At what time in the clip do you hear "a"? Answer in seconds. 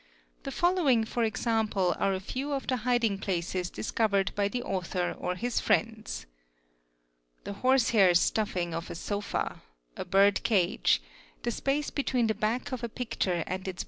2.15-2.19, 8.89-8.95, 9.95-10.03, 12.83-12.89